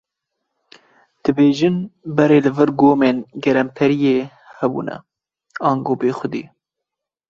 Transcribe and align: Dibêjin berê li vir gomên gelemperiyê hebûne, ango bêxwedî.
Dibêjin 1.23 1.75
berê 2.15 2.39
li 2.45 2.51
vir 2.57 2.69
gomên 2.79 3.17
gelemperiyê 3.43 4.17
hebûne, 4.59 4.97
ango 5.69 5.93
bêxwedî. 5.99 6.43